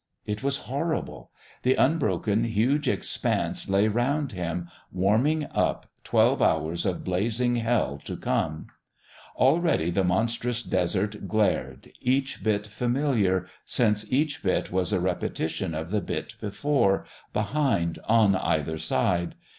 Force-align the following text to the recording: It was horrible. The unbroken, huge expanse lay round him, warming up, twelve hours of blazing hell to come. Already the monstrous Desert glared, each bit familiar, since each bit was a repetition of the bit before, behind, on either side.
It 0.25 0.41
was 0.41 0.57
horrible. 0.65 1.29
The 1.61 1.75
unbroken, 1.75 2.45
huge 2.45 2.87
expanse 2.87 3.69
lay 3.69 3.87
round 3.87 4.31
him, 4.31 4.67
warming 4.91 5.45
up, 5.51 5.85
twelve 6.03 6.41
hours 6.41 6.87
of 6.87 7.03
blazing 7.03 7.57
hell 7.57 8.01
to 8.05 8.17
come. 8.17 8.65
Already 9.35 9.91
the 9.91 10.03
monstrous 10.03 10.63
Desert 10.63 11.27
glared, 11.27 11.91
each 12.01 12.43
bit 12.43 12.65
familiar, 12.65 13.45
since 13.63 14.11
each 14.11 14.41
bit 14.41 14.71
was 14.71 14.91
a 14.91 14.99
repetition 14.99 15.75
of 15.75 15.91
the 15.91 16.01
bit 16.01 16.33
before, 16.41 17.05
behind, 17.31 17.99
on 18.05 18.35
either 18.35 18.79
side. 18.79 19.35